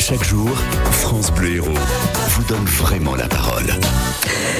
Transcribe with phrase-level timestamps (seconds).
[0.00, 0.48] Chaque jour,
[0.92, 1.74] France Bleu Héros
[2.30, 3.66] vous donne vraiment la parole.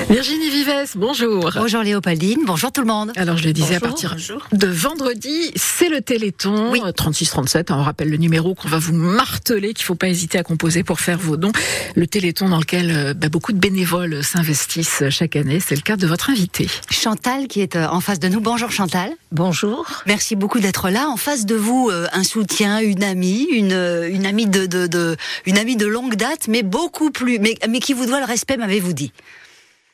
[0.08, 1.50] Virginie Vives, bonjour.
[1.54, 3.12] Bonjour Léopoldine, bonjour tout le monde.
[3.16, 4.46] Alors je le disais Bonjour, à partir bonjour.
[4.52, 6.80] de vendredi, c'est le Téléthon Oui.
[6.96, 7.70] 3637.
[7.70, 10.98] On rappelle le numéro qu'on va vous marteler, qu'il faut pas hésiter à composer pour
[11.00, 11.52] faire vos dons.
[11.94, 15.60] Le Téléthon dans lequel euh, bah, beaucoup de bénévoles s'investissent chaque année.
[15.64, 16.66] C'est le cas de votre invité.
[16.90, 18.40] Chantal qui est euh, en face de nous.
[18.40, 19.10] Bonjour Chantal.
[19.30, 19.86] Bonjour.
[20.06, 21.08] Merci beaucoup d'être là.
[21.08, 24.86] En face de vous, euh, un soutien, une amie, une, euh, une amie de, de,
[24.88, 25.16] de-
[25.46, 28.56] une amie de longue date, mais beaucoup plus, mais, mais qui vous doit le respect,
[28.56, 29.12] m'avez-vous dit?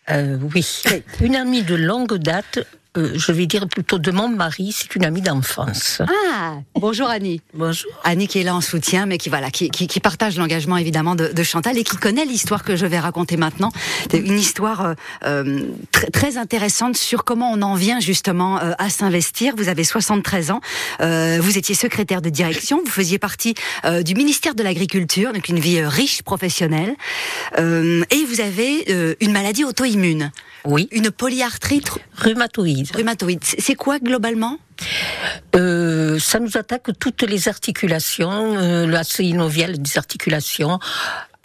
[0.09, 0.83] Euh, oui,
[1.21, 2.61] une amie de longue date,
[2.97, 6.03] euh, je vais dire plutôt de mon mari, c'est une amie d'enfance.
[6.33, 7.41] Ah, bonjour Annie.
[7.55, 7.91] Bonjour.
[8.05, 11.15] Annie qui est là en soutien, mais qui voilà, qui, qui, qui partage l'engagement évidemment
[11.15, 13.73] de, de Chantal et qui connaît l'histoire que je vais raconter maintenant.
[14.13, 18.91] Une histoire euh, euh, très, très intéressante sur comment on en vient justement euh, à
[18.91, 19.55] s'investir.
[19.57, 20.61] Vous avez 73 ans,
[21.01, 23.55] vous étiez secrétaire de direction, vous faisiez partie
[24.05, 26.95] du ministère de l'Agriculture, donc une vie riche professionnelle,
[27.59, 30.31] et vous avez une maladie auto-immune,
[30.67, 32.95] Oui, une polyarthrite rhumatoïde.
[32.95, 33.43] rhumatoïde.
[33.45, 34.59] C'est quoi globalement?
[35.55, 40.79] Euh, ça nous attaque toutes les articulations, euh, la synoviale des articulations.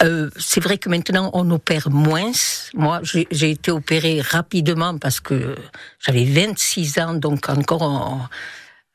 [0.02, 2.32] Euh, c'est vrai que maintenant on opère moins.
[2.74, 5.54] Moi, j'ai été opérée rapidement parce que
[6.04, 8.28] j'avais 26 ans, donc encore en,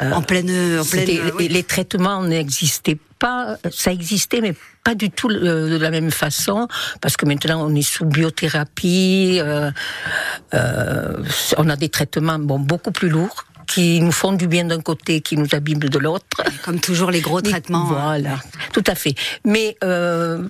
[0.02, 1.48] en pleine, en pleine euh, oui.
[1.48, 6.68] Les traitements n'existaient pas, ça existait, mais pas du tout euh, de la même façon,
[7.02, 9.72] parce que maintenant on est sous biothérapie, euh,
[10.54, 11.24] euh,
[11.58, 15.20] on a des traitements bon, beaucoup plus lourds qui nous font du bien d'un côté,
[15.20, 16.26] qui nous abîment de l'autre.
[16.64, 17.90] comme toujours les gros traitements.
[17.92, 18.02] hein.
[18.02, 18.40] Voilà,
[18.72, 19.14] tout à fait.
[19.44, 20.48] Mais euh,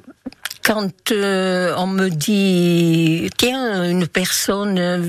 [0.68, 5.02] quand euh, on me dit, tiens, une personne, euh,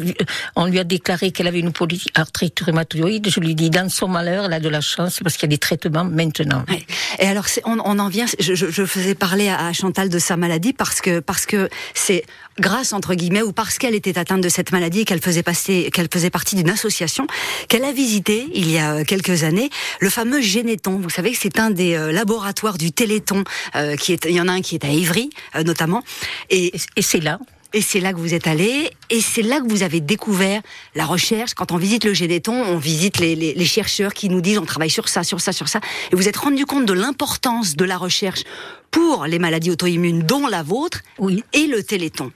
[0.55, 4.45] on lui a déclaré qu'elle avait une polyarthrite rhumatoïde, je lui dis, dans son malheur,
[4.45, 6.63] elle a de la chance parce qu'il y a des traitements maintenant.
[6.69, 6.87] Ouais.
[7.19, 8.27] Et alors, on, on en vient.
[8.39, 12.25] Je, je, faisais parler à, Chantal de sa maladie parce que parce que c'est
[12.61, 15.91] grâce entre guillemets ou parce qu'elle était atteinte de cette maladie et qu'elle faisait passer
[16.13, 17.27] faisait partie d'une association
[17.69, 19.71] qu'elle a visité il y a quelques années
[20.01, 20.99] le fameux Généton.
[20.99, 23.45] Vous savez que c'est un des euh, laboratoires du Téléthon
[23.77, 26.03] euh, qui est il y en a un qui est à Ivry euh, notamment
[26.51, 27.39] et Et, c'est là.
[27.73, 30.63] et c'est là que vous êtes allé, et c'est là que vous avez découvert
[30.95, 31.55] la recherche.
[31.55, 34.65] Quand on visite le Généton, on visite les, les- les chercheurs qui nous disent on
[34.65, 35.81] travaille sur ça, sur ça, sur ça.
[36.13, 38.43] Et vous êtes rendu compte de l'importance de la recherche
[38.91, 41.45] pour les maladies auto-immunes, dont la vôtre, Oui.
[41.53, 42.33] et le Téléthon.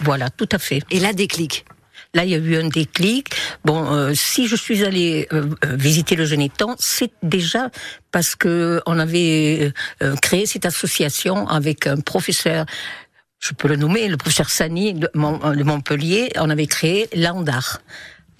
[0.00, 0.80] Voilà, tout à fait.
[0.90, 1.64] Et là, déclic.
[2.14, 3.28] Là, il y a eu un déclic.
[3.64, 7.70] Bon, euh, si je suis allée euh, euh, visiter le Genéton, c'est déjà
[8.12, 12.64] parce que on avait euh, créé cette association avec un professeur.
[13.40, 16.30] Je peux le nommer, le professeur Sani de, Mont- de Montpellier.
[16.36, 17.80] On avait créé l'ANDAR,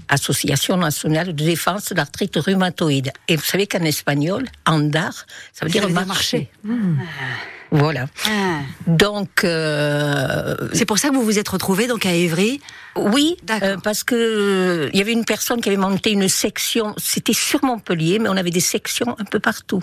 [0.09, 3.13] Association nationale de défense de l'arthrite rhumatoïde.
[3.29, 6.51] Et vous savez qu'en espagnol, ANDAR, ça veut dire dire marcher.
[7.71, 8.07] Voilà.
[8.27, 8.61] Ah.
[8.87, 12.61] Donc, euh, C'est pour ça que vous vous êtes retrouvé donc à Évry.
[12.97, 16.95] oui, euh, parce que euh, il y avait une personne qui avait monté une section,
[16.97, 19.83] c'était sur Montpellier, mais on avait des sections un peu partout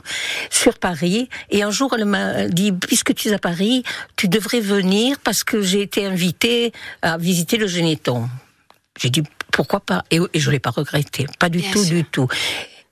[0.49, 1.29] sur Paris.
[1.51, 3.83] Et un jour, elle m'a dit, puisque tu es à Paris,
[4.15, 8.27] tu devrais venir parce que j'ai été invitée à visiter le Généton.
[8.99, 11.95] J'ai dit pourquoi pas, et, et je l'ai pas regretté, pas du Bien tout, sûr.
[11.95, 12.27] du tout.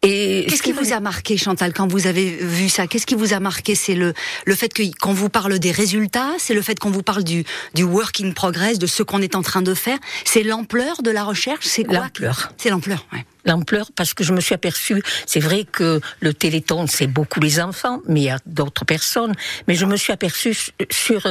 [0.05, 3.33] Et Qu'est-ce qui vous a marqué, Chantal, quand vous avez vu ça Qu'est-ce qui vous
[3.33, 3.73] a marqué?
[3.73, 4.13] C'est le,
[4.45, 7.45] le fait que- qu'on vous parle des résultats C'est le fait qu'on vous parle du,
[7.73, 11.09] du work in progress, de ce qu'on est en train de faire C'est l'ampleur de
[11.11, 11.65] la recherche?
[11.65, 11.99] C'est quoi?
[11.99, 12.51] L'ampleur.
[12.57, 13.25] C'est l'ampleur, ouais.
[13.45, 17.61] l'ampleur parce que je me suis aperçue, c'est vrai que le Téléthon, c'est beaucoup les
[17.61, 19.33] enfants, mais il y a d'autres personnes,
[19.67, 21.25] mais je me suis aperçue su- sur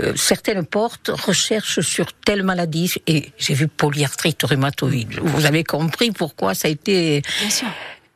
[0.00, 5.18] euh, euh, certaines portes, recherche sur telle maladie, et j'ai vu polyarthrite rhumatoïde.
[5.20, 7.22] Vous avez compris pourquoi ça a été...
[7.40, 7.68] Bien sûr.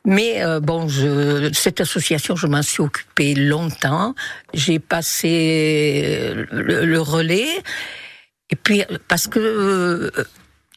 [0.05, 4.15] Mais euh, bon, je, cette association, je m'en suis occupée longtemps.
[4.53, 7.49] J'ai passé le, le relais.
[8.49, 10.11] Et puis, parce que euh,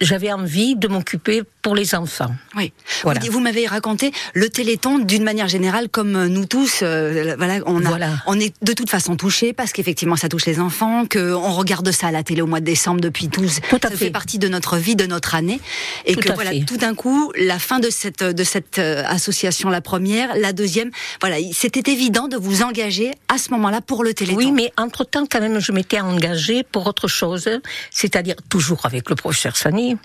[0.00, 2.34] j'avais envie de m'occuper pour les enfants.
[2.56, 2.72] Oui.
[3.03, 3.21] Voilà.
[3.21, 7.59] Vous, vous m'avez raconté le Téléthon d'une manière générale, comme euh, nous tous, euh, voilà,
[7.66, 8.10] on, a, Voilà.
[8.26, 11.90] on est de toute façon touchés parce qu'effectivement ça touche les enfants, que on regarde
[11.93, 13.61] ça à la télé au mois de décembre depuis tous.
[13.69, 13.96] Tout à ça fait.
[14.06, 15.61] fait partie de notre vie, de notre année,
[16.06, 16.61] et Tout que voilà, fait.
[16.64, 20.90] tout d'un coup, la fin de cette de cette euh, association, la première, la deuxième,
[21.20, 24.38] voilà, c'était évident de vous engager à ce moment-là pour le Téléthon.
[24.38, 27.49] Oui, mais entre-temps, quand même, je m'étais engagée pour autre chose,
[27.90, 29.96] c'est-à-dire toujours avec le professeur Sani.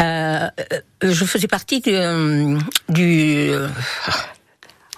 [0.00, 1.90] Euh, euh, je faisais partie du...
[1.92, 2.58] euh,
[2.88, 3.68] du euh,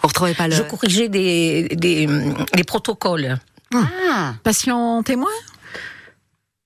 [0.02, 0.54] Vous retrouvez pas le.
[0.54, 2.06] je corrigeais des, des,
[2.54, 3.38] des protocoles.
[3.74, 5.30] Ah, Patient témoin?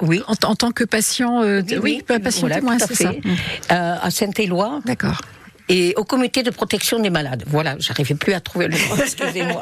[0.02, 0.22] Oui.
[0.28, 3.10] en, en tant que patient, euh, oui, pas patient voilà, témoin, c'est ça.
[3.12, 3.20] fait.
[3.72, 4.80] Euh, à Saint-Éloi.
[4.84, 5.20] D'accord.
[5.68, 7.44] Et au comité de protection des malades.
[7.46, 9.60] Voilà, j'arrivais plus à trouver le mot, excusez-moi.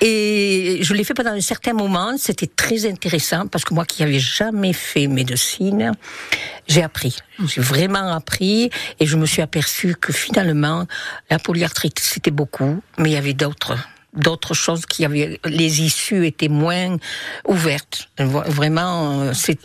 [0.00, 4.02] et je l'ai fait pendant un certain moment, c'était très intéressant parce que moi qui
[4.02, 5.92] n'avais jamais fait médecine,
[6.66, 7.16] j'ai appris.
[7.46, 8.70] J'ai vraiment appris
[9.00, 10.86] et je me suis aperçu que finalement,
[11.30, 13.76] la polyarthrite, c'était beaucoup, mais il y avait d'autres
[14.14, 16.96] d'autres choses qui avaient les issues étaient moins
[17.46, 19.58] ouvertes vraiment c'est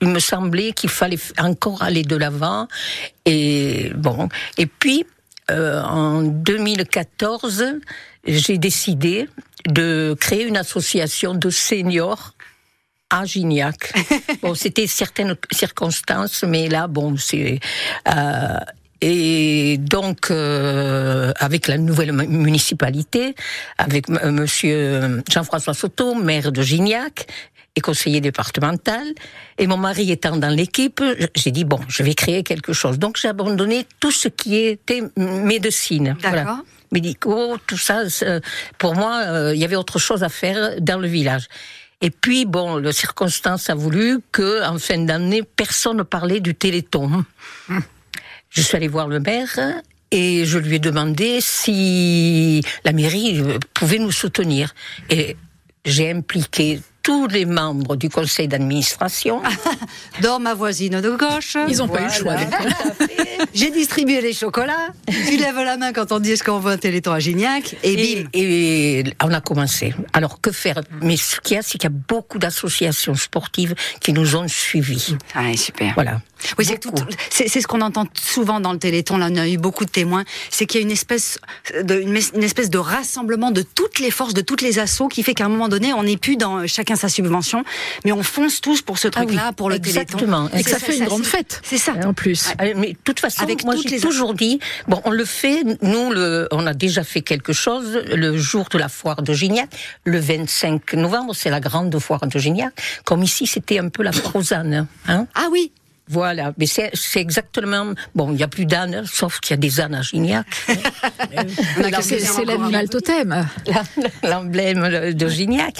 [0.00, 2.68] il me semblait qu'il fallait encore aller de l'avant.
[3.24, 4.28] Et bon,
[4.58, 5.06] et puis
[5.50, 7.64] euh, en 2014,
[8.26, 9.28] j'ai décidé
[9.66, 12.34] de créer une association de seniors
[13.10, 13.92] à Gignac.
[14.42, 17.60] bon, c'était certaines circonstances, mais là, bon, c'est
[18.08, 18.58] euh,
[19.00, 23.34] et donc, euh, avec la nouvelle municipalité,
[23.76, 27.26] avec Monsieur Jean-François Soto, maire de Gignac,
[27.76, 29.02] et conseiller départemental.
[29.58, 31.02] Et mon mari étant dans l'équipe,
[31.34, 32.98] j'ai dit bon, je vais créer quelque chose.
[32.98, 36.16] Donc j'ai abandonné tout ce qui était médecine.
[36.22, 36.58] D'accord.
[36.92, 38.02] Médicaux, tout ça.
[38.78, 41.48] Pour moi, euh, il y avait autre chose à faire dans le village.
[42.00, 46.54] Et puis, bon, la circonstance a voulu que, en fin d'année, personne ne parlait du
[46.54, 47.24] Téléthon.
[47.68, 47.82] Hum.
[48.50, 49.58] Je suis allée voir le maire
[50.12, 53.42] et je lui ai demandé si la mairie
[53.74, 54.74] pouvait nous soutenir.
[55.10, 55.36] Et
[55.84, 59.42] j'ai impliqué tous les membres du conseil d'administration.
[60.22, 61.56] Dans ma voisine de gauche.
[61.68, 62.36] Ils n'ont pas eu le choix.
[63.54, 64.88] J'ai distribué les chocolats.
[65.06, 67.96] Tu lèves la main quand on dit est-ce qu'on veut un téléthon à Gignac et,
[67.96, 68.28] bim.
[68.32, 69.94] Et on a commencé.
[70.14, 70.80] Alors que faire?
[71.02, 74.48] Mais ce qu'il y a, c'est qu'il y a beaucoup d'associations sportives qui nous ont
[74.48, 75.14] suivis.
[75.34, 75.92] Ah, super.
[75.94, 76.22] Voilà.
[76.58, 76.66] Oui,
[77.30, 79.16] c'est ce qu'on entend souvent dans le Téléthon.
[79.16, 80.24] Là, on a eu beaucoup de témoins.
[80.50, 81.38] C'est qu'il y a une espèce
[81.82, 85.34] de une, espèce de rassemblement de toutes les forces, de toutes les assauts, qui fait
[85.34, 87.64] qu'à un moment donné, on n'est plus dans chacun sa subvention,
[88.04, 90.48] mais on fonce tous pour ce ah truc-là, pour le Exactement.
[90.48, 90.58] Téléthon.
[90.58, 91.60] Et que ça, fait une grande fête.
[91.62, 91.92] C'est ça.
[92.04, 92.48] En plus.
[92.76, 95.62] Mais de toute façon, Avec moi j'ai toujours dit, bon, on le fait.
[95.82, 99.68] Nous, le, on a déjà fait quelque chose le jour de la foire de Gignac,
[100.04, 102.72] le 25 novembre, c'est la grande foire de Gignac.
[103.04, 104.86] Comme ici, c'était un peu la foire aux ânes.
[105.08, 105.72] Hein ah oui.
[106.08, 107.94] Voilà, mais c'est exactement.
[108.14, 110.46] Bon, il n'y a plus d'ânes, sauf qu'il y a des ânes à Gignac.
[112.02, 113.46] c'est l'animal totem.
[114.22, 115.74] L'emblème de Gignac.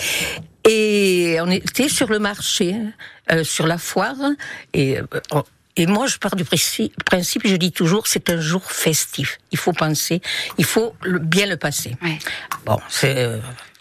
[0.66, 2.74] Et on était sur le marché,
[3.30, 4.16] euh, sur la foire,
[4.72, 5.42] et euh,
[5.76, 9.38] et moi, je pars du principe, je dis toujours, c'est un jour festif.
[9.50, 10.22] Il faut penser,
[10.56, 11.96] il faut bien le passer.
[12.64, 13.28] Bon, c'est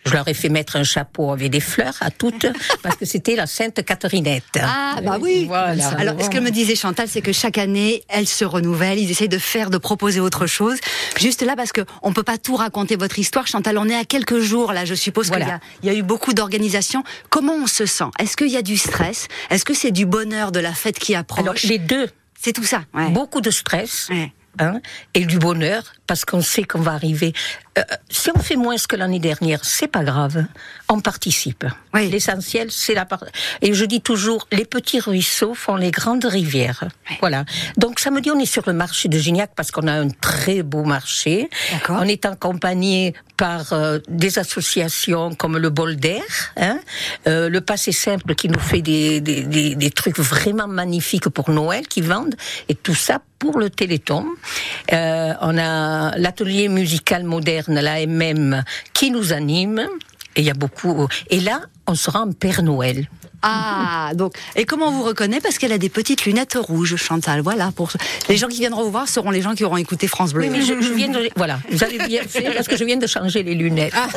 [0.05, 2.45] je leur ai fait mettre un chapeau avec des fleurs à toutes
[2.83, 4.43] parce que c'était la Sainte Catherinette.
[4.61, 5.45] Ah bah oui.
[5.47, 5.89] Voilà.
[5.97, 8.99] Alors ce que me disait Chantal, c'est que chaque année, elle se renouvelle.
[8.99, 10.77] Ils essayent de faire, de proposer autre chose.
[11.17, 13.77] Juste là parce que on peut pas tout raconter votre histoire, Chantal.
[13.77, 14.85] On est à quelques jours là.
[14.85, 15.45] Je suppose qu'il
[15.83, 17.03] y, y, a eu beaucoup d'organisations.
[17.29, 18.05] Comment on se sent?
[18.19, 19.27] Est-ce qu'il y a du stress?
[19.49, 21.43] Est-ce que c'est du bonheur de la fête qui approche?
[21.43, 22.09] Alors, Les deux.
[22.41, 22.83] C'est tout ça.
[22.93, 23.09] Ouais.
[23.09, 24.09] Beaucoup de stress.
[24.09, 24.33] Ouais.
[24.59, 24.81] Hein,
[25.15, 27.33] et du bonheur parce qu'on sait qu'on va arriver.
[27.77, 30.45] Euh, si on fait moins que l'année dernière, c'est pas grave.
[30.89, 31.65] On participe.
[31.93, 32.09] Oui.
[32.09, 33.23] L'essentiel, c'est la part.
[33.61, 36.83] Et je dis toujours, les petits ruisseaux font les grandes rivières.
[37.19, 37.45] Voilà.
[37.77, 40.83] Donc samedi, on est sur le marché de Gignac parce qu'on a un très beau
[40.83, 41.49] marché.
[41.89, 46.23] On est accompagné par euh, des associations comme le Bol d'air,
[46.57, 46.79] hein,
[47.27, 51.49] euh, le Passé Simple qui nous fait des, des, des, des, trucs vraiment magnifiques pour
[51.49, 52.35] Noël, qui vendent,
[52.69, 54.25] et tout ça pour le Téléthon.
[54.91, 58.63] Euh, on a l'atelier musical moderne, l'AMM,
[58.93, 59.87] qui nous anime.
[60.35, 61.07] Et il y a beaucoup.
[61.29, 63.07] Et là, on sera en Père Noël.
[63.45, 65.41] Ah, donc, et comment on vous reconnaît?
[65.41, 67.41] Parce qu'elle a des petites lunettes rouges, Chantal.
[67.41, 67.91] Voilà, pour
[68.29, 70.43] les gens qui viendront vous voir seront les gens qui auront écouté France Bleu.
[70.43, 73.05] Oui, mais je, viens de, voilà, vous avez bien fait parce que je viens de
[73.05, 73.93] changer les lunettes.
[73.95, 74.07] Ah,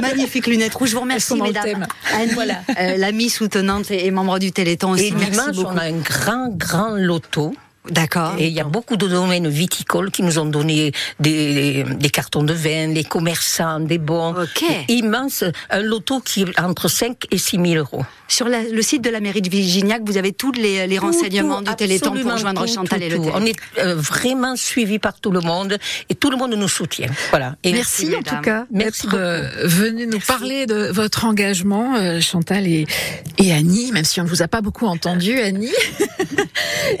[0.00, 0.90] magnifiques lunettes rouges.
[0.90, 1.86] Je vous remercie, mesdames.
[2.12, 5.06] Anne, voilà, euh, l'amie soutenante et, membre du Téléthon aussi.
[5.06, 7.54] Et dimanche, on a un grand, grand loto.
[7.90, 8.34] D'accord.
[8.38, 12.42] Et il y a beaucoup de domaines viticoles qui nous ont donné des, des cartons
[12.42, 14.34] de vin, les commerçants, des bons.
[14.34, 14.64] Ok.
[14.88, 18.04] Immense, un loto qui est entre 5 et 6 000 euros.
[18.28, 21.74] Sur le site de la mairie de Vigignac, vous avez tous les, les renseignements du
[21.74, 25.78] Téléthon pour joindre Chantal et le On est euh, vraiment suivi par tout le monde
[26.08, 27.08] et tout le monde nous soutient.
[27.30, 27.56] Voilà.
[27.64, 28.66] Et merci, en tout cas.
[28.70, 32.86] Merci de venir nous parler de votre engagement, euh, Chantal et,
[33.38, 35.72] et Annie, même si on ne vous a pas beaucoup entendu, Annie.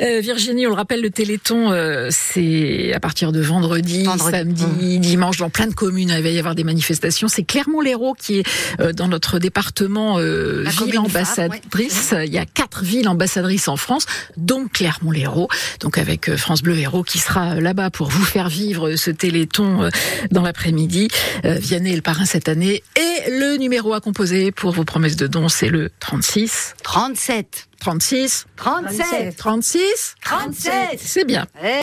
[0.00, 1.72] Euh, Virginie, on le rappelle, le Téléthon,
[2.10, 5.00] c'est à partir de vendredi, samedi, mmh.
[5.00, 7.28] dimanche, dans plein de communes, il va y avoir des manifestations.
[7.28, 12.14] C'est Clermont-Lérault qui est dans notre département ville ambassadrice.
[12.24, 14.06] Il y a quatre villes ambassadrices en France,
[14.36, 15.48] dont Clermont-Lérault.
[15.80, 19.10] Donc avec euh, France Bleu Héros qui sera euh, là-bas pour vous faire vivre ce
[19.10, 19.90] téléthon euh,
[20.30, 21.08] dans l'après-midi.
[21.44, 22.82] Vianney est le parrain cette année.
[22.96, 26.74] Et le numéro à composer pour vos promesses de dons, c'est le 36.
[26.82, 27.69] 37.
[27.80, 28.46] 36.
[28.56, 29.36] 37.
[29.36, 30.14] 36.
[30.22, 31.00] 37.
[31.02, 31.46] C'est bien.